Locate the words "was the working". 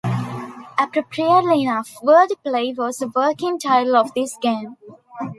2.75-3.59